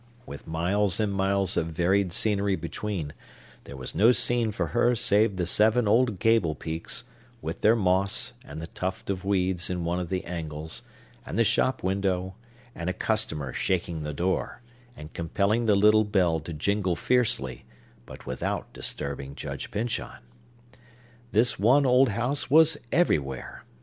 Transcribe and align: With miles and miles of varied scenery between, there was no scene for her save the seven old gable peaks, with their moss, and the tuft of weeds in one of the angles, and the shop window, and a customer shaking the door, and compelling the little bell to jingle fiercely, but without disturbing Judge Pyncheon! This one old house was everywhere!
With 0.25 0.47
miles 0.47 0.99
and 0.99 1.13
miles 1.13 1.55
of 1.55 1.67
varied 1.67 2.11
scenery 2.11 2.55
between, 2.55 3.13
there 3.65 3.77
was 3.77 3.93
no 3.93 4.11
scene 4.11 4.51
for 4.51 4.69
her 4.73 4.95
save 4.95 5.35
the 5.35 5.45
seven 5.45 5.87
old 5.87 6.17
gable 6.17 6.55
peaks, 6.55 7.03
with 7.39 7.61
their 7.61 7.75
moss, 7.75 8.33
and 8.43 8.59
the 8.59 8.65
tuft 8.65 9.11
of 9.11 9.23
weeds 9.23 9.69
in 9.69 9.83
one 9.85 9.99
of 9.99 10.09
the 10.09 10.25
angles, 10.25 10.81
and 11.23 11.37
the 11.37 11.43
shop 11.43 11.83
window, 11.83 12.33
and 12.73 12.89
a 12.89 12.93
customer 12.93 13.53
shaking 13.53 14.01
the 14.01 14.11
door, 14.11 14.63
and 14.97 15.13
compelling 15.13 15.67
the 15.67 15.75
little 15.75 16.03
bell 16.03 16.39
to 16.39 16.51
jingle 16.51 16.95
fiercely, 16.95 17.63
but 18.07 18.25
without 18.25 18.73
disturbing 18.73 19.35
Judge 19.35 19.69
Pyncheon! 19.69 20.19
This 21.31 21.59
one 21.59 21.85
old 21.85 22.09
house 22.09 22.49
was 22.49 22.75
everywhere! 22.91 23.65